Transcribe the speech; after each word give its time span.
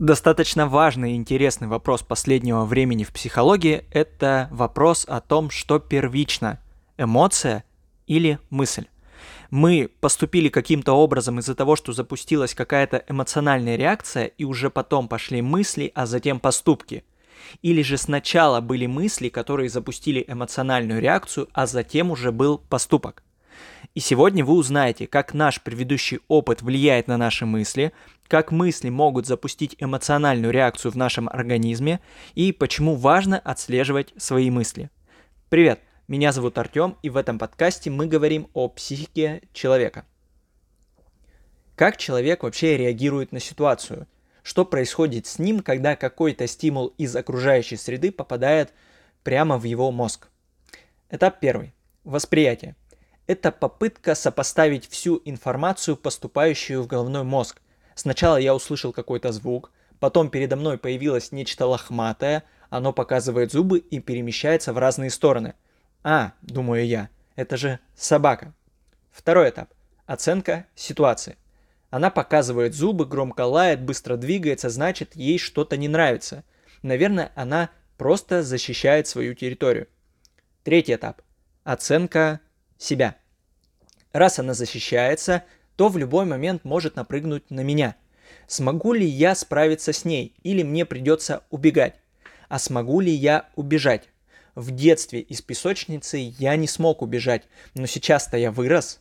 Достаточно 0.00 0.66
важный 0.66 1.12
и 1.12 1.16
интересный 1.16 1.68
вопрос 1.68 2.02
последнего 2.02 2.64
времени 2.64 3.04
в 3.04 3.12
психологии– 3.12 3.84
это 3.92 4.48
вопрос 4.50 5.06
о 5.08 5.20
том, 5.20 5.50
что 5.50 5.78
первично– 5.78 6.58
эмоция 6.98 7.62
или 8.08 8.40
мысль. 8.50 8.86
Мы 9.50 9.88
поступили 10.00 10.48
каким-то 10.48 10.94
образом 10.94 11.38
из-за 11.38 11.54
того, 11.54 11.76
что 11.76 11.92
запустилась 11.92 12.54
какая-то 12.54 13.04
эмоциональная 13.08 13.76
реакция, 13.76 14.26
и 14.26 14.42
уже 14.42 14.68
потом 14.68 15.06
пошли 15.06 15.42
мысли, 15.42 15.92
а 15.94 16.06
затем 16.06 16.40
поступки. 16.40 17.04
Или 17.62 17.82
же 17.82 17.96
сначала 17.96 18.60
были 18.60 18.86
мысли, 18.86 19.28
которые 19.28 19.68
запустили 19.68 20.24
эмоциональную 20.26 21.00
реакцию, 21.00 21.48
а 21.52 21.66
затем 21.66 22.10
уже 22.10 22.32
был 22.32 22.58
поступок. 22.58 23.22
И 23.94 24.00
сегодня 24.00 24.44
вы 24.44 24.54
узнаете, 24.54 25.06
как 25.06 25.34
наш 25.34 25.62
предыдущий 25.62 26.20
опыт 26.28 26.62
влияет 26.62 27.06
на 27.06 27.16
наши 27.16 27.46
мысли, 27.46 27.92
как 28.26 28.50
мысли 28.50 28.88
могут 28.88 29.26
запустить 29.26 29.76
эмоциональную 29.78 30.52
реакцию 30.52 30.92
в 30.92 30.96
нашем 30.96 31.28
организме 31.28 32.00
и 32.34 32.52
почему 32.52 32.96
важно 32.96 33.38
отслеживать 33.38 34.12
свои 34.16 34.50
мысли. 34.50 34.90
Привет, 35.48 35.80
меня 36.08 36.32
зовут 36.32 36.58
Артем, 36.58 36.96
и 37.02 37.10
в 37.10 37.16
этом 37.16 37.38
подкасте 37.38 37.90
мы 37.90 38.06
говорим 38.06 38.48
о 38.52 38.68
психике 38.68 39.42
человека. 39.52 40.04
Как 41.76 41.96
человек 41.96 42.42
вообще 42.42 42.76
реагирует 42.76 43.32
на 43.32 43.40
ситуацию? 43.40 44.06
Что 44.42 44.64
происходит 44.64 45.26
с 45.26 45.38
ним, 45.38 45.60
когда 45.60 45.96
какой-то 45.96 46.46
стимул 46.46 46.88
из 46.98 47.16
окружающей 47.16 47.76
среды 47.76 48.12
попадает 48.12 48.72
прямо 49.22 49.56
в 49.58 49.64
его 49.64 49.90
мозг? 49.90 50.28
Этап 51.10 51.40
первый. 51.40 51.72
Восприятие 52.04 52.76
это 53.26 53.50
попытка 53.52 54.14
сопоставить 54.14 54.88
всю 54.88 55.20
информацию, 55.24 55.96
поступающую 55.96 56.82
в 56.82 56.86
головной 56.86 57.22
мозг. 57.22 57.60
Сначала 57.94 58.36
я 58.36 58.54
услышал 58.54 58.92
какой-то 58.92 59.32
звук, 59.32 59.70
потом 60.00 60.28
передо 60.28 60.56
мной 60.56 60.78
появилось 60.78 61.32
нечто 61.32 61.66
лохматое, 61.66 62.44
оно 62.70 62.92
показывает 62.92 63.52
зубы 63.52 63.78
и 63.78 64.00
перемещается 64.00 64.72
в 64.72 64.78
разные 64.78 65.10
стороны. 65.10 65.54
А, 66.02 66.32
думаю 66.42 66.86
я, 66.86 67.08
это 67.36 67.56
же 67.56 67.78
собака. 67.94 68.52
Второй 69.10 69.50
этап. 69.50 69.70
Оценка 70.06 70.66
ситуации. 70.74 71.36
Она 71.90 72.10
показывает 72.10 72.74
зубы, 72.74 73.06
громко 73.06 73.42
лает, 73.42 73.80
быстро 73.80 74.16
двигается, 74.16 74.68
значит, 74.68 75.14
ей 75.14 75.38
что-то 75.38 75.76
не 75.76 75.88
нравится. 75.88 76.42
Наверное, 76.82 77.30
она 77.36 77.70
просто 77.96 78.42
защищает 78.42 79.06
свою 79.06 79.34
территорию. 79.34 79.86
Третий 80.64 80.94
этап. 80.94 81.22
Оценка 81.62 82.40
себя. 82.84 83.16
Раз 84.12 84.38
она 84.38 84.54
защищается, 84.54 85.44
то 85.76 85.88
в 85.88 85.98
любой 85.98 86.24
момент 86.24 86.64
может 86.64 86.96
напрыгнуть 86.96 87.50
на 87.50 87.60
меня. 87.60 87.96
Смогу 88.46 88.92
ли 88.92 89.06
я 89.06 89.34
справиться 89.34 89.92
с 89.92 90.04
ней 90.04 90.34
или 90.42 90.62
мне 90.62 90.84
придется 90.84 91.42
убегать? 91.50 91.94
А 92.48 92.58
смогу 92.58 93.00
ли 93.00 93.10
я 93.12 93.48
убежать? 93.56 94.08
В 94.54 94.70
детстве 94.70 95.20
из 95.20 95.42
песочницы 95.42 96.18
я 96.38 96.54
не 96.54 96.68
смог 96.68 97.02
убежать, 97.02 97.42
но 97.74 97.86
сейчас-то 97.86 98.36
я 98.36 98.52
вырос. 98.52 99.00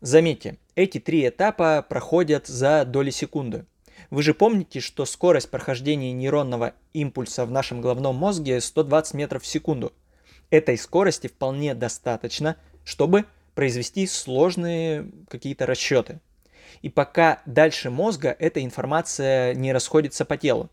Заметьте, 0.00 0.56
эти 0.76 0.98
три 0.98 1.28
этапа 1.28 1.84
проходят 1.86 2.46
за 2.46 2.84
доли 2.86 3.10
секунды. 3.10 3.66
Вы 4.10 4.22
же 4.22 4.32
помните, 4.32 4.80
что 4.80 5.04
скорость 5.04 5.50
прохождения 5.50 6.12
нейронного 6.12 6.72
импульса 6.94 7.44
в 7.44 7.50
нашем 7.50 7.82
головном 7.82 8.16
мозге 8.16 8.60
120 8.60 9.14
метров 9.14 9.42
в 9.42 9.46
секунду. 9.46 9.92
Этой 10.50 10.78
скорости 10.78 11.26
вполне 11.26 11.74
достаточно, 11.74 12.56
чтобы 12.88 13.26
произвести 13.54 14.06
сложные 14.06 15.10
какие-то 15.28 15.66
расчеты. 15.66 16.20
И 16.80 16.88
пока 16.88 17.42
дальше 17.44 17.90
мозга 17.90 18.34
эта 18.38 18.64
информация 18.64 19.54
не 19.54 19.74
расходится 19.74 20.24
по 20.24 20.38
телу. 20.38 20.70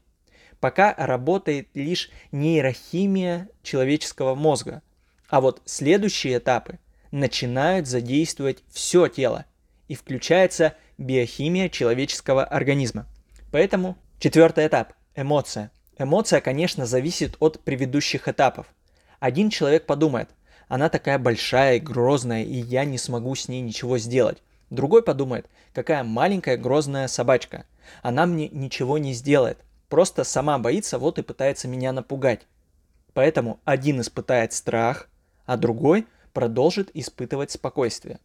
Пока 0.61 0.93
работает 0.97 1.67
лишь 1.73 2.09
нейрохимия 2.31 3.49
человеческого 3.63 4.33
мозга. 4.33 4.81
А 5.27 5.41
вот 5.41 5.61
следующие 5.65 6.37
этапы 6.37 6.79
начинают 7.11 7.85
задействовать 7.85 8.63
все 8.71 9.09
тело 9.09 9.43
и 9.89 9.95
включается 9.95 10.73
биохимия 10.97 11.67
человеческого 11.67 12.45
организма. 12.45 13.07
Поэтому 13.51 13.97
четвертый 14.19 14.67
этап– 14.67 14.93
эмоция. 15.17 15.69
Эмоция, 15.97 16.39
конечно, 16.39 16.85
зависит 16.85 17.35
от 17.41 17.59
предыдущих 17.59 18.29
этапов. 18.29 18.67
Один 19.19 19.49
человек 19.49 19.85
подумает– 19.85 20.29
она 20.67 20.89
такая 20.89 21.19
большая 21.19 21.77
и 21.77 21.79
грозная, 21.79 22.43
и 22.43 22.55
я 22.55 22.85
не 22.85 22.97
смогу 22.97 23.35
с 23.35 23.47
ней 23.47 23.61
ничего 23.61 23.97
сделать. 23.97 24.41
Другой 24.69 25.03
подумает, 25.03 25.47
какая 25.73 26.03
маленькая 26.03 26.57
грозная 26.57 27.07
собачка. 27.07 27.65
Она 28.01 28.25
мне 28.25 28.49
ничего 28.49 28.97
не 28.97 29.13
сделает. 29.13 29.59
Просто 29.89 30.23
сама 30.23 30.57
боится, 30.57 30.97
вот 30.97 31.19
и 31.19 31.21
пытается 31.21 31.67
меня 31.67 31.91
напугать. 31.91 32.41
Поэтому 33.13 33.59
один 33.63 34.01
испытает 34.01 34.53
страх, 34.53 35.07
а 35.45 35.57
другой 35.57 36.07
продолжит 36.33 36.89
испытывать 36.93 37.51
спокойствие. 37.51 38.19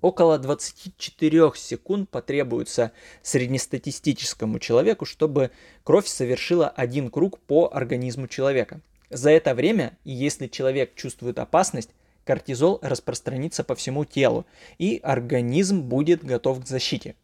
Около 0.00 0.38
24 0.38 1.52
секунд 1.56 2.08
потребуется 2.10 2.92
среднестатистическому 3.22 4.58
человеку, 4.60 5.04
чтобы 5.04 5.50
кровь 5.82 6.06
совершила 6.06 6.68
один 6.68 7.10
круг 7.10 7.38
по 7.40 7.70
организму 7.72 8.28
человека. 8.28 8.80
За 9.10 9.30
это 9.30 9.54
время, 9.54 9.96
если 10.04 10.46
человек 10.46 10.94
чувствует 10.94 11.38
опасность, 11.38 11.90
кортизол 12.24 12.78
распространится 12.82 13.64
по 13.64 13.74
всему 13.74 14.04
телу, 14.04 14.44
и 14.78 15.00
организм 15.02 15.82
будет 15.82 16.22
готов 16.22 16.62
к 16.62 16.66
защите. 16.66 17.14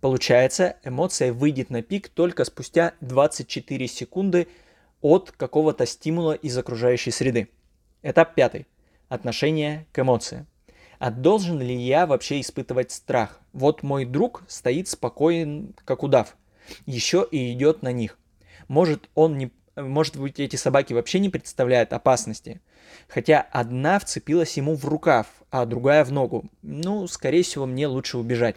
Получается, 0.00 0.76
эмоция 0.82 1.32
выйдет 1.32 1.68
на 1.68 1.82
пик 1.82 2.08
только 2.08 2.44
спустя 2.44 2.94
24 3.02 3.86
секунды 3.86 4.48
от 5.02 5.30
какого-то 5.32 5.84
стимула 5.84 6.32
из 6.32 6.56
окружающей 6.56 7.10
среды. 7.10 7.48
Этап 8.02 8.34
пятый. 8.34 8.66
Отношение 9.10 9.86
к 9.92 9.98
эмоции. 9.98 10.46
А 10.98 11.10
должен 11.10 11.60
ли 11.60 11.74
я 11.74 12.06
вообще 12.06 12.40
испытывать 12.40 12.92
страх? 12.92 13.40
Вот 13.52 13.82
мой 13.82 14.04
друг 14.06 14.42
стоит 14.48 14.88
спокоен, 14.88 15.74
как 15.84 16.02
удав. 16.02 16.36
Еще 16.86 17.26
и 17.30 17.52
идет 17.52 17.82
на 17.82 17.92
них. 17.92 18.18
Может, 18.68 19.08
он 19.14 19.36
не 19.36 19.50
может 19.76 20.16
быть, 20.16 20.40
эти 20.40 20.56
собаки 20.56 20.92
вообще 20.92 21.18
не 21.18 21.28
представляют 21.28 21.92
опасности. 21.92 22.60
Хотя 23.08 23.40
одна 23.52 23.98
вцепилась 23.98 24.56
ему 24.56 24.74
в 24.74 24.84
рукав, 24.84 25.26
а 25.50 25.64
другая 25.66 26.04
в 26.04 26.12
ногу. 26.12 26.50
Ну, 26.62 27.06
скорее 27.06 27.42
всего, 27.42 27.66
мне 27.66 27.86
лучше 27.86 28.18
убежать. 28.18 28.56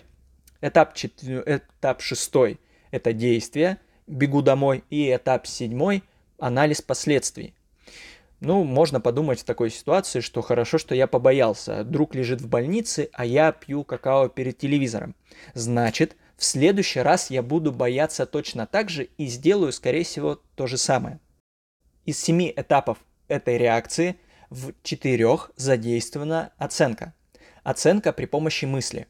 Этап, 0.62 0.94
чет... 0.94 1.24
этап 1.24 2.02
шестой– 2.02 2.60
это 2.92 3.14
действие, 3.14 3.78
бегу 4.08 4.42
домой. 4.42 4.84
И 4.90 5.14
этап 5.14 5.48
седьмой– 5.48 6.04
анализ 6.40 6.82
последствий. 6.82 7.54
Ну, 8.40 8.66
можно 8.66 9.00
подумать 9.00 9.40
в 9.40 9.46
такой 9.46 9.70
ситуации, 9.70 10.20
что 10.20 10.42
хорошо, 10.42 10.78
что 10.78 10.94
я 10.94 11.08
побоялся. 11.08 11.86
Друг 11.86 12.14
лежит 12.14 12.42
в 12.42 12.50
больнице, 12.50 13.10
а 13.14 13.26
я 13.26 13.54
пью 13.54 13.86
какао 13.86 14.28
перед 14.28 14.58
телевизором. 14.58 15.16
Значит, 15.54 16.18
в 16.44 16.46
следующий 16.46 17.00
раз 17.00 17.32
я 17.32 17.42
буду 17.42 17.72
бояться 17.72 18.26
точно 18.26 18.68
так 18.68 18.90
же 18.90 19.06
и 19.18 19.28
сделаю, 19.28 19.72
скорее 19.72 20.04
всего, 20.04 20.42
то 20.56 20.68
же 20.68 20.76
самое. 20.76 21.22
Из 22.04 22.20
семи 22.20 22.54
этапов 22.54 22.98
этой 23.30 23.58
реакции 23.58 24.18
в 24.50 24.74
четырех 24.84 25.52
задействована 25.56 26.52
оценка. 26.58 27.14
Оценка 27.64 28.12
при 28.12 28.26
помощи 28.26 28.66
мысли. 28.66 29.08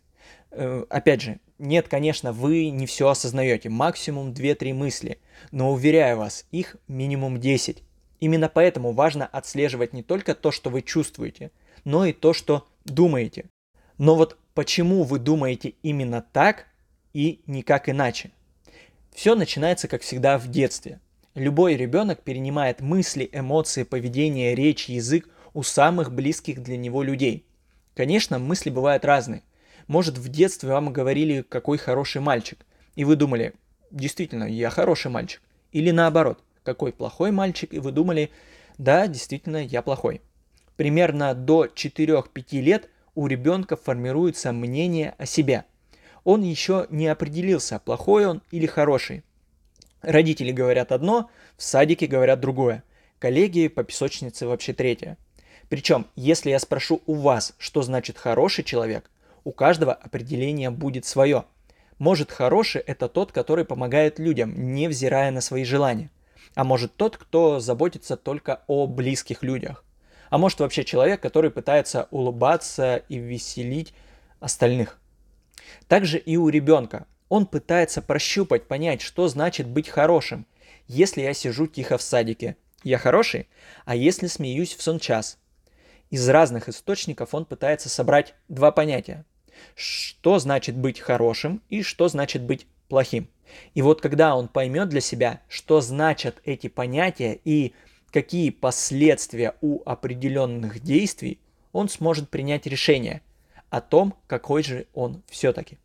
Э, 0.52 0.86
опять 0.92 1.22
же, 1.22 1.40
нет, 1.58 1.88
конечно, 1.88 2.34
вы 2.34 2.70
не 2.70 2.86
все 2.86 3.10
осознаете, 3.10 3.68
максимум 3.70 4.32
2-3 4.32 4.72
мысли, 4.76 5.18
но 5.50 5.72
уверяю 5.72 6.20
вас, 6.20 6.46
их 6.52 6.76
минимум 6.88 7.40
10. 7.40 7.82
Именно 8.20 8.48
поэтому 8.48 8.92
важно 8.92 9.26
отслеживать 9.26 9.92
не 9.92 10.04
только 10.04 10.36
то, 10.36 10.52
что 10.52 10.70
вы 10.70 10.84
чувствуете, 10.84 11.50
но 11.84 12.06
и 12.06 12.14
то, 12.14 12.32
что 12.34 12.68
думаете. 12.86 13.46
Но 13.98 14.14
вот 14.14 14.38
почему 14.54 15.02
вы 15.02 15.18
думаете 15.18 15.74
именно 15.82 16.22
так, 16.22 16.68
и 17.14 17.42
никак 17.46 17.90
иначе. 17.90 18.32
Все 19.14 19.36
начинается, 19.36 19.88
как 19.88 20.02
всегда, 20.02 20.38
в 20.38 20.48
детстве. 20.48 21.00
Любой 21.36 21.76
ребенок 21.76 22.22
перенимает 22.22 22.82
мысли, 22.82 23.30
эмоции, 23.32 23.84
поведение, 23.84 24.56
речь, 24.56 24.90
язык 24.90 25.30
у 25.54 25.64
самых 25.64 26.12
близких 26.12 26.62
для 26.62 26.78
него 26.78 27.04
людей. 27.04 27.46
Конечно, 27.96 28.40
мысли 28.40 28.70
бывают 28.70 29.06
разные. 29.06 29.44
Может, 29.88 30.18
в 30.18 30.28
детстве 30.30 30.70
вам 30.70 30.92
говорили, 30.92 31.44
какой 31.48 31.78
хороший 31.78 32.22
мальчик, 32.22 32.66
и 32.96 33.04
вы 33.04 33.16
думали, 33.16 33.54
действительно, 33.92 34.46
я 34.46 34.70
хороший 34.70 35.12
мальчик. 35.12 35.42
Или 35.72 35.92
наоборот, 35.92 36.44
какой 36.64 36.94
плохой 36.94 37.32
мальчик, 37.32 37.74
и 37.74 37.80
вы 37.80 37.92
думали, 37.92 38.32
да, 38.78 39.08
действительно, 39.08 39.58
я 39.64 39.82
плохой. 39.82 40.22
Примерно 40.76 41.36
до 41.36 41.66
4-5 41.66 42.62
лет 42.62 42.90
у 43.14 43.28
ребенка 43.28 43.76
формируется 43.76 44.52
мнение 44.52 45.14
о 45.20 45.28
себе– 45.28 45.66
он 46.24 46.42
еще 46.42 46.88
не 46.90 47.08
определился, 47.08 47.80
плохой 47.80 48.26
он 48.26 48.42
или 48.52 48.66
хороший. 48.66 49.24
Родители 50.02 50.52
говорят 50.52 50.92
одно, 50.92 51.30
в 51.58 51.64
садике 51.64 52.08
говорят 52.08 52.40
другое. 52.40 52.84
Коллеги 53.20 53.68
по 53.68 53.84
песочнице 53.84 54.48
вообще 54.48 54.74
третье. 54.74 55.18
Причем, 55.70 56.08
если 56.16 56.50
я 56.50 56.60
спрошу 56.60 57.02
у 57.06 57.16
вас, 57.16 57.54
что 57.58 57.82
значит 57.82 58.18
хороший 58.18 58.64
человек, 58.64 59.10
у 59.44 59.52
каждого 59.52 59.94
определение 59.94 60.70
будет 60.70 61.06
свое. 61.06 61.46
Может, 62.00 62.32
хороший– 62.32 62.82
это 62.86 63.08
тот, 63.08 63.32
который 63.32 63.66
помогает 63.66 64.20
людям, 64.20 64.74
невзирая 64.74 65.32
на 65.32 65.42
свои 65.42 65.64
желания. 65.64 66.10
А 66.56 66.64
может, 66.64 66.96
тот, 66.96 67.18
кто 67.18 67.60
заботится 67.60 68.18
только 68.18 68.62
о 68.68 68.88
близких 68.88 69.42
людях. 69.42 69.86
А 70.30 70.38
может, 70.38 70.60
вообще 70.60 70.84
человек, 70.84 71.22
который 71.22 71.50
пытается 71.50 72.08
улыбаться 72.12 72.98
и 73.08 73.18
веселить 73.18 73.94
остальных. 74.40 75.00
Также 75.88 76.18
и 76.18 76.38
у 76.38 76.50
ребенка. 76.50 77.08
Он 77.30 77.46
пытается 77.46 78.02
прощупать, 78.02 78.68
понять, 78.68 79.02
что 79.02 79.28
значит 79.28 79.68
быть 79.68 79.90
хорошим. 79.90 80.46
Если 80.88 81.22
я 81.22 81.34
сижу 81.34 81.68
тихо 81.68 81.98
в 81.98 82.02
садике, 82.02 82.58
я 82.84 82.98
хороший, 82.98 83.48
а 83.86 83.96
если 83.96 84.28
смеюсь 84.28 84.76
в 84.76 84.82
сон 84.82 85.00
час. 85.00 85.38
Из 86.10 86.28
разных 86.30 86.70
источников 86.70 87.34
он 87.34 87.46
пытается 87.46 87.90
собрать 87.90 88.36
два 88.50 88.72
понятия. 88.72 89.26
Что 89.76 90.40
значит 90.40 90.76
быть 90.76 91.00
хорошим 91.00 91.62
и 91.70 91.82
что 91.82 92.08
значит 92.08 92.44
быть 92.44 92.68
плохим. 92.88 93.30
И 93.74 93.82
вот 93.82 94.02
когда 94.02 94.36
он 94.36 94.48
поймет 94.48 94.90
для 94.90 95.02
себя, 95.02 95.42
что 95.48 95.82
значат 95.82 96.42
эти 96.46 96.68
понятия 96.68 97.40
и 97.44 97.74
какие 98.12 98.52
последствия 98.52 99.56
у 99.62 99.82
определенных 99.86 100.82
действий, 100.82 101.40
он 101.72 101.90
сможет 101.90 102.30
принять 102.30 102.68
решение 102.68 103.22
о 103.74 103.82
том, 103.82 104.14
какой 104.28 104.62
же 104.62 104.86
он 104.94 105.24
все-таки. 105.28 105.80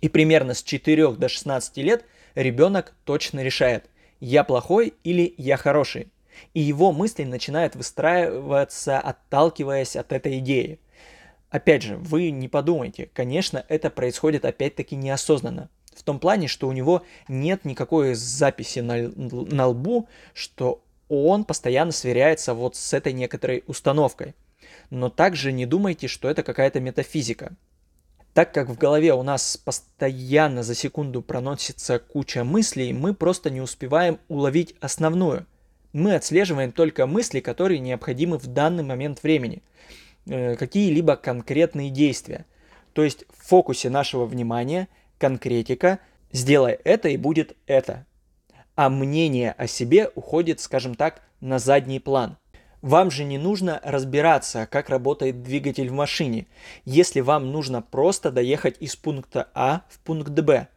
И 0.00 0.08
примерно 0.08 0.54
с 0.54 0.62
4 0.62 1.12
до 1.12 1.28
16 1.28 1.76
лет 1.76 2.06
ребенок 2.34 2.94
точно 3.04 3.40
решает, 3.40 3.90
я 4.20 4.42
плохой 4.42 4.94
или 5.04 5.34
я 5.36 5.58
хороший. 5.58 6.08
И 6.54 6.60
его 6.60 6.92
мысли 6.92 7.24
начинают 7.24 7.76
выстраиваться, 7.76 8.98
отталкиваясь 9.00 9.96
от 9.96 10.12
этой 10.14 10.38
идеи. 10.38 10.80
Опять 11.50 11.82
же, 11.82 11.98
вы 11.98 12.30
не 12.30 12.48
подумайте, 12.48 13.10
конечно, 13.12 13.62
это 13.68 13.90
происходит 13.90 14.46
опять-таки 14.46 14.96
неосознанно. 14.96 15.68
В 15.94 16.02
том 16.02 16.18
плане, 16.18 16.48
что 16.48 16.68
у 16.68 16.72
него 16.72 17.02
нет 17.28 17.66
никакой 17.66 18.14
записи 18.14 18.78
на, 18.78 19.08
на 19.14 19.66
лбу, 19.66 20.08
что 20.32 20.82
он 21.10 21.44
постоянно 21.44 21.92
сверяется 21.92 22.54
вот 22.54 22.76
с 22.76 22.94
этой 22.94 23.12
некоторой 23.12 23.62
установкой. 23.66 24.34
Но 24.90 25.10
также 25.10 25.52
не 25.52 25.66
думайте, 25.66 26.08
что 26.08 26.28
это 26.28 26.42
какая-то 26.42 26.80
метафизика. 26.80 27.52
Так 28.32 28.52
как 28.54 28.68
в 28.68 28.78
голове 28.78 29.14
у 29.14 29.22
нас 29.22 29.56
постоянно 29.56 30.62
за 30.62 30.74
секунду 30.74 31.22
проносится 31.22 31.98
куча 31.98 32.44
мыслей, 32.44 32.92
мы 32.92 33.12
просто 33.14 33.50
не 33.50 33.60
успеваем 33.60 34.18
уловить 34.28 34.74
основную. 34.80 35.46
Мы 35.92 36.14
отслеживаем 36.14 36.72
только 36.72 37.06
мысли, 37.06 37.40
которые 37.40 37.80
необходимы 37.80 38.38
в 38.38 38.46
данный 38.46 38.84
момент 38.84 39.22
времени. 39.22 39.62
Э, 40.26 40.56
какие-либо 40.56 41.16
конкретные 41.16 41.90
действия. 41.90 42.46
То 42.92 43.02
есть 43.02 43.24
в 43.36 43.48
фокусе 43.48 43.90
нашего 43.90 44.24
внимания 44.24 44.88
конкретика 45.18 45.98
«сделай 46.30 46.78
это 46.84 47.08
и 47.08 47.16
будет 47.16 47.56
это». 47.66 48.06
А 48.76 48.88
мнение 48.88 49.52
о 49.52 49.66
себе 49.66 50.10
уходит, 50.14 50.60
скажем 50.60 50.94
так, 50.94 51.22
на 51.40 51.58
задний 51.58 51.98
план– 51.98 52.36
вам 52.82 53.10
же 53.10 53.24
не 53.24 53.38
нужно 53.38 53.80
разбираться, 53.82 54.66
как 54.70 54.88
работает 54.88 55.42
двигатель 55.42 55.88
в 55.88 55.92
машине, 55.92 56.46
если 56.84 57.20
вам 57.20 57.50
нужно 57.50 57.82
просто 57.82 58.30
доехать 58.30 58.76
из 58.80 58.96
пункта 58.96 59.48
А 59.54 59.82
в 59.88 59.98
пункт 60.00 60.30
Б. 60.30 60.68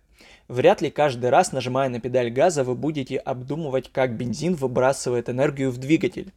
Вряд 0.47 0.81
ли 0.81 0.89
каждый 0.89 1.29
раз, 1.29 1.51
нажимая 1.51 1.89
на 1.89 1.99
педаль 1.99 2.29
газа, 2.29 2.63
вы 2.63 2.75
будете 2.75 3.17
обдумывать, 3.17 3.91
как 3.91 4.17
бензин 4.17 4.55
выбрасывает 4.55 5.29
энергию 5.29 5.71
в 5.71 5.77
двигатель. 5.77 6.33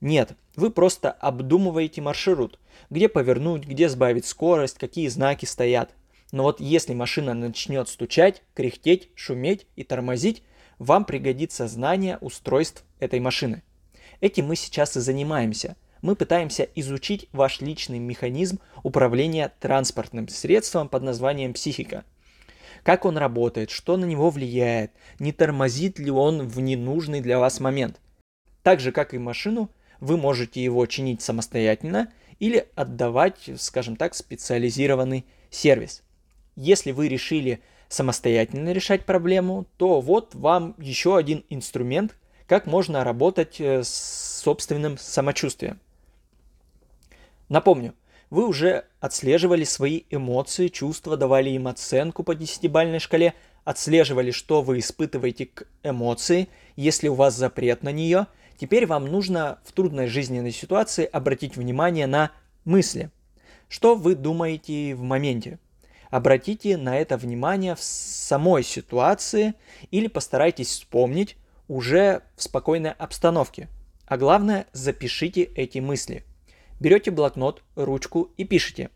Нет, 0.00 0.32
вы 0.56 0.70
просто 0.70 1.12
обдумываете 1.12 2.00
маршрут, 2.00 2.58
где 2.90 3.08
повернуть, 3.08 3.64
где 3.64 3.88
сбавить 3.88 4.26
скорость, 4.26 4.78
какие 4.78 5.06
знаки 5.06 5.44
стоят. 5.44 5.94
Но 6.32 6.42
вот 6.44 6.60
если 6.60 6.94
машина 6.94 7.34
начнет 7.34 7.88
стучать, 7.88 8.42
кряхтеть, 8.54 9.10
шуметь 9.14 9.66
и 9.76 9.84
тормозить, 9.84 10.42
вам 10.78 11.04
пригодится 11.04 11.68
знание 11.68 12.18
устройств 12.20 12.84
этой 12.98 13.20
машины. 13.20 13.62
Этим 14.22 14.46
мы 14.46 14.54
сейчас 14.54 14.96
и 14.96 15.00
занимаемся. 15.00 15.76
Мы 16.00 16.14
пытаемся 16.14 16.68
изучить 16.76 17.28
ваш 17.32 17.60
личный 17.60 17.98
механизм 17.98 18.60
управления 18.84 19.52
транспортным 19.58 20.28
средством 20.28 20.88
под 20.88 21.02
названием 21.02 21.52
психика. 21.54 22.04
Как 22.84 23.04
он 23.04 23.16
работает, 23.16 23.70
что 23.70 23.96
на 23.96 24.04
него 24.04 24.30
влияет, 24.30 24.92
не 25.18 25.32
тормозит 25.32 25.98
ли 25.98 26.12
он 26.12 26.46
в 26.46 26.60
ненужный 26.60 27.20
для 27.20 27.40
вас 27.40 27.58
момент. 27.58 28.00
Так 28.62 28.78
же, 28.78 28.92
как 28.92 29.12
и 29.12 29.18
машину, 29.18 29.70
вы 29.98 30.16
можете 30.16 30.62
его 30.62 30.86
чинить 30.86 31.20
самостоятельно 31.20 32.12
или 32.38 32.68
отдавать, 32.76 33.50
скажем 33.56 33.96
так, 33.96 34.14
специализированный 34.14 35.26
сервис. 35.50 36.04
Если 36.54 36.92
вы 36.92 37.08
решили 37.08 37.60
самостоятельно 37.88 38.70
решать 38.70 39.04
проблему, 39.04 39.66
то 39.78 40.00
вот 40.00 40.36
вам 40.36 40.76
еще 40.78 41.16
один 41.16 41.44
инструмент, 41.50 42.14
как 42.52 42.66
можно 42.66 43.02
работать 43.02 43.62
э, 43.62 43.82
с 43.82 44.42
собственным 44.44 44.98
самочувствием. 44.98 45.80
Напомню, 47.48 47.94
вы 48.28 48.46
уже 48.46 48.84
отслеживали 49.00 49.64
свои 49.64 50.02
эмоции, 50.10 50.68
чувства, 50.68 51.16
давали 51.16 51.48
им 51.48 51.66
оценку 51.66 52.22
по 52.22 52.34
десятибальной 52.34 52.98
шкале, 52.98 53.32
отслеживали, 53.64 54.32
что 54.32 54.60
вы 54.60 54.80
испытываете 54.80 55.46
к 55.46 55.66
эмоции, 55.82 56.50
если 56.76 57.08
у 57.08 57.14
вас 57.14 57.34
запрет 57.34 57.82
на 57.82 57.90
нее. 57.90 58.26
Теперь 58.58 58.84
вам 58.84 59.06
нужно 59.06 59.58
в 59.64 59.72
трудной 59.72 60.08
жизненной 60.08 60.52
ситуации 60.52 61.06
обратить 61.06 61.56
внимание 61.56 62.06
на 62.06 62.32
мысли. 62.66 63.08
Что 63.70 63.94
вы 63.94 64.14
думаете 64.14 64.94
в 64.94 65.00
моменте? 65.00 65.58
Обратите 66.10 66.76
на 66.76 66.98
это 66.98 67.16
внимание 67.16 67.76
в 67.76 67.82
самой 67.82 68.62
ситуации 68.62 69.54
или 69.90 70.06
постарайтесь 70.06 70.68
вспомнить, 70.68 71.38
уже 71.68 72.22
в 72.36 72.42
спокойной 72.42 72.92
обстановке. 72.92 73.68
А 74.06 74.16
главное, 74.16 74.66
запишите 74.72 75.42
эти 75.42 75.78
мысли. 75.78 76.24
Берете 76.80 77.10
блокнот, 77.10 77.62
ручку 77.76 78.30
и 78.36 78.44
пишите. 78.44 78.90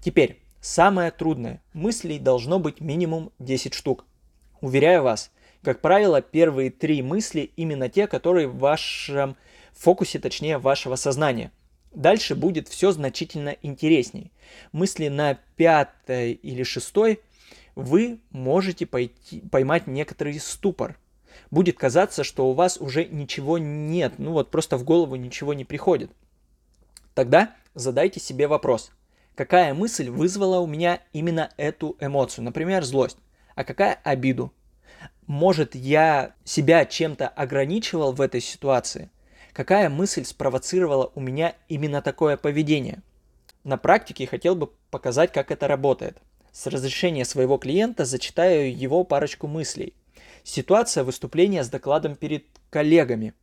Теперь, 0.00 0.40
самое 0.60 1.10
трудное. 1.10 1.62
Мыслей 1.72 2.18
должно 2.18 2.58
быть 2.58 2.80
минимум 2.80 3.32
10 3.38 3.74
штук. 3.74 4.06
Уверяю 4.60 5.02
вас, 5.02 5.30
как 5.62 5.80
правило, 5.80 6.22
первые 6.22 6.70
три 6.70 7.02
мысли 7.02 7.50
именно 7.56 7.88
те, 7.88 8.06
которые 8.06 8.46
в 8.46 8.58
вашем 8.58 9.36
фокусе, 9.72 10.18
точнее, 10.18 10.58
вашего 10.58 10.96
сознания. 10.96 11.52
Дальше 11.92 12.34
будет 12.34 12.68
все 12.68 12.92
значительно 12.92 13.56
интересней. 13.62 14.32
Мысли 14.72 15.08
на 15.08 15.38
пятой 15.56 16.32
или 16.32 16.62
шестой 16.62 17.20
вы 17.74 18.20
можете 18.30 18.86
пойти, 18.86 19.40
поймать 19.50 19.86
некоторый 19.86 20.38
ступор– 20.38 20.96
будет 21.50 21.78
казаться, 21.78 22.24
что 22.24 22.48
у 22.48 22.52
вас 22.52 22.78
уже 22.78 23.04
ничего 23.04 23.58
нет, 23.58 24.14
ну 24.18 24.32
вот 24.32 24.50
просто 24.50 24.76
в 24.76 24.84
голову 24.84 25.16
ничего 25.16 25.54
не 25.54 25.64
приходит. 25.64 26.10
Тогда 27.14 27.54
задайте 27.74 28.20
себе 28.20 28.46
вопрос, 28.46 28.92
какая 29.34 29.74
мысль 29.74 30.10
вызвала 30.10 30.58
у 30.60 30.66
меня 30.66 31.00
именно 31.12 31.50
эту 31.56 31.96
эмоцию, 32.00 32.44
например, 32.44 32.84
злость, 32.84 33.18
а 33.54 33.64
какая 33.64 34.00
обиду? 34.04 34.52
Может, 35.26 35.74
я 35.74 36.34
себя 36.44 36.84
чем-то 36.84 37.28
ограничивал 37.28 38.12
в 38.12 38.20
этой 38.20 38.40
ситуации? 38.40 39.10
Какая 39.52 39.88
мысль 39.88 40.24
спровоцировала 40.24 41.12
у 41.14 41.20
меня 41.20 41.54
именно 41.68 42.02
такое 42.02 42.36
поведение? 42.36 43.02
На 43.62 43.76
практике 43.76 44.26
хотел 44.26 44.56
бы 44.56 44.70
показать, 44.90 45.32
как 45.32 45.50
это 45.50 45.68
работает. 45.68 46.18
С 46.52 46.66
разрешения 46.66 47.24
своего 47.24 47.58
клиента 47.58 48.04
зачитаю 48.04 48.76
его 48.76 49.04
парочку 49.04 49.46
мыслей. 49.46 49.94
Ситуация 50.44 51.04
выступления 51.04 51.64
с 51.64 51.68
докладом 51.68 52.14
перед 52.16 52.44
коллегами. 52.70 53.34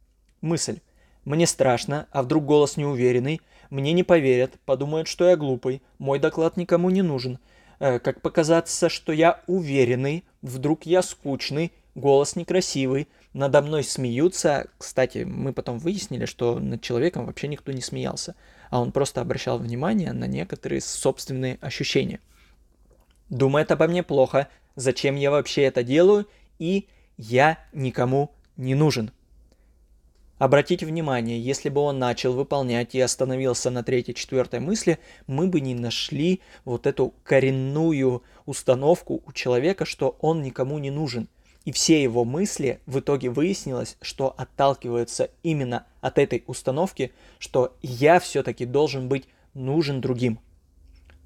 Мысль. 0.42 0.80
Мне 1.26 1.46
страшно, 1.46 2.08
а 2.12 2.24
вдруг 2.24 2.46
голос 2.46 2.78
неуверенный, 2.78 3.42
мне 3.70 3.92
не 3.92 4.04
поверят, 4.04 4.54
подумают, 4.66 5.08
что 5.08 5.28
я 5.30 5.36
глупый, 5.36 5.82
мой 6.00 6.20
доклад 6.20 6.56
никому 6.56 6.90
не 6.90 7.02
нужен. 7.02 7.40
Э, 7.80 8.00
как 8.00 8.22
показаться, 8.22 8.88
что 8.88 9.12
я 9.12 9.42
уверенный, 9.48 10.24
вдруг 10.42 10.86
я 10.86 11.02
скучный, 11.02 11.74
голос 11.96 12.36
некрасивый, 12.36 13.08
надо 13.34 13.62
мной 13.62 13.84
смеются. 13.84 14.68
Кстати, 14.78 15.20
мы 15.20 15.54
потом 15.54 15.80
выяснили, 15.80 16.26
что 16.26 16.60
над 16.60 16.82
человеком 16.82 17.26
вообще 17.26 17.48
никто 17.48 17.72
не 17.72 17.82
смеялся, 17.82 18.36
а 18.70 18.82
он 18.82 18.92
просто 18.92 19.22
обращал 19.22 19.60
внимание 19.60 20.14
на 20.14 20.26
некоторые 20.26 20.82
собственные 20.82 21.58
ощущения. 21.62 22.20
Думает 23.30 23.72
обо 23.72 23.88
мне 23.88 24.02
плохо, 24.02 24.48
зачем 24.76 25.16
я 25.16 25.30
вообще 25.30 25.64
это 25.64 25.84
делаю 25.84 26.28
и 26.60 26.88
«я 27.18 27.60
никому 27.74 28.32
не 28.56 28.76
нужен». 28.76 29.12
Обратите 30.38 30.86
внимание, 30.86 31.42
если 31.42 31.70
бы 31.70 31.82
он 31.82 31.98
начал 31.98 32.34
выполнять 32.34 32.94
и 32.94 33.02
остановился 33.02 33.72
на 33.72 33.84
третьей-четвертой 33.84 34.60
мысли, 34.60 35.00
мы 35.26 35.48
бы 35.48 35.62
не 35.62 35.74
нашли 35.74 36.42
вот 36.64 36.86
эту 36.86 37.14
коренную 37.24 38.22
установку 38.46 39.24
у 39.26 39.32
человека, 39.32 39.86
что 39.86 40.16
он 40.22 40.44
никому 40.44 40.78
не 40.78 40.92
нужен. 40.92 41.28
И 41.66 41.72
все 41.72 42.02
его 42.02 42.24
мысли 42.24 42.80
в 42.86 43.00
итоге 43.00 43.30
выяснилось, 43.30 43.98
что 44.02 44.34
отталкиваются 44.38 45.32
именно 45.42 45.86
от 46.02 46.20
этой 46.20 46.44
установки, 46.46 47.12
что 47.40 47.76
я 47.82 48.20
все-таки 48.20 48.66
должен 48.66 49.10
быть 49.10 49.28
нужен 49.56 50.02
другим. 50.02 50.40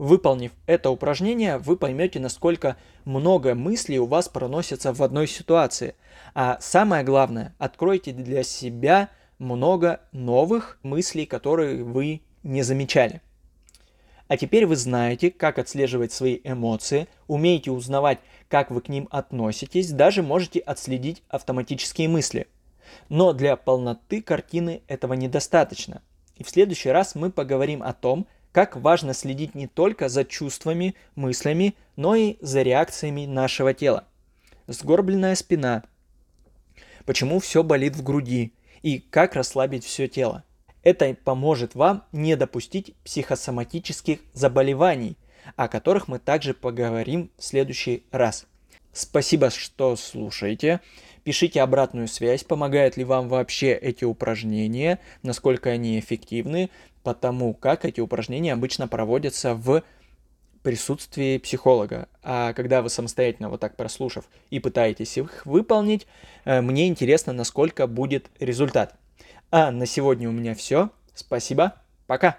Выполнив 0.01 0.51
это 0.65 0.89
упражнение, 0.89 1.59
вы 1.59 1.77
поймете, 1.77 2.19
насколько 2.19 2.75
много 3.05 3.53
мыслей 3.53 3.99
у 3.99 4.07
вас 4.07 4.27
проносится 4.27 4.93
в 4.93 5.03
одной 5.03 5.27
ситуации. 5.27 5.93
А 6.33 6.57
самое 6.59 7.03
главное, 7.03 7.53
откройте 7.59 8.11
для 8.11 8.41
себя 8.41 9.09
много 9.37 10.01
новых 10.11 10.79
мыслей, 10.81 11.27
которые 11.27 11.83
вы 11.83 12.23
не 12.41 12.63
замечали. 12.63 13.21
А 14.27 14.37
теперь 14.37 14.65
вы 14.65 14.75
знаете, 14.75 15.29
как 15.29 15.59
отслеживать 15.59 16.11
свои 16.11 16.39
эмоции, 16.43 17.07
умеете 17.27 17.69
узнавать, 17.69 18.17
как 18.49 18.71
вы 18.71 18.81
к 18.81 18.89
ним 18.89 19.07
относитесь, 19.11 19.91
даже 19.91 20.23
можете 20.23 20.61
отследить 20.61 21.21
автоматические 21.29 22.09
мысли. 22.09 22.47
Но 23.09 23.33
для 23.33 23.55
полноты 23.55 24.23
картины 24.23 24.81
этого 24.87 25.13
недостаточно. 25.13 26.01
И 26.37 26.43
в 26.43 26.49
следующий 26.49 26.89
раз 26.89 27.13
мы 27.13 27.29
поговорим 27.29 27.83
о 27.83 27.93
том, 27.93 28.25
как 28.51 28.75
важно 28.75 29.13
следить 29.13 29.55
не 29.55 29.67
только 29.67 30.09
за 30.09 30.25
чувствами, 30.25 30.95
мыслями, 31.15 31.75
но 31.95 32.15
и 32.15 32.37
за 32.41 32.61
реакциями 32.61 33.25
нашего 33.25 33.73
тела. 33.73 34.05
Сгорбленная 34.67 35.35
спина. 35.35 35.83
Почему 37.05 37.39
все 37.39 37.63
болит 37.63 37.95
в 37.95 38.03
груди 38.03 38.53
и 38.81 38.99
как 38.99 39.35
расслабить 39.35 39.85
все 39.85 40.07
тело. 40.07 40.43
Это 40.83 41.15
поможет 41.23 41.75
вам 41.75 42.03
не 42.11 42.35
допустить 42.35 42.95
психосоматических 43.03 44.19
заболеваний, 44.33 45.17
о 45.55 45.67
которых 45.67 46.07
мы 46.07 46.19
также 46.19 46.53
поговорим 46.53 47.31
в 47.37 47.43
следующий 47.43 48.03
раз. 48.11 48.47
Спасибо, 48.93 49.49
что 49.49 49.95
слушаете. 49.95 50.81
Пишите 51.23 51.61
обратную 51.61 52.07
связь, 52.07 52.43
помогают 52.43 52.97
ли 52.97 53.03
вам 53.03 53.29
вообще 53.29 53.73
эти 53.73 54.03
упражнения, 54.03 54.99
насколько 55.21 55.69
они 55.69 55.99
эффективны, 55.99 56.71
потому 57.03 57.53
как 57.53 57.85
эти 57.85 57.99
упражнения 57.99 58.53
обычно 58.53 58.87
проводятся 58.87 59.55
в 59.55 59.83
присутствии 60.63 61.37
психолога. 61.37 62.07
А 62.23 62.53
когда 62.53 62.81
вы 62.81 62.89
самостоятельно 62.89 63.49
вот 63.49 63.59
так 63.59 63.75
прослушав 63.75 64.25
и 64.49 64.59
пытаетесь 64.59 65.17
их 65.17 65.45
выполнить, 65.45 66.07
э, 66.45 66.61
мне 66.61 66.87
интересно, 66.87 67.33
насколько 67.33 67.87
будет 67.87 68.29
результат. 68.39 68.95
А 69.49 69.71
на 69.71 69.85
сегодня 69.85 70.29
у 70.29 70.31
меня 70.31 70.55
все. 70.55 70.89
Спасибо. 71.13 71.75
Пока. 72.07 72.37